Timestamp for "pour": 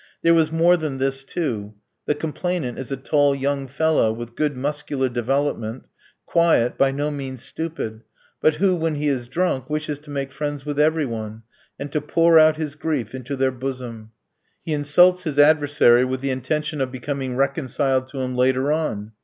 12.01-12.39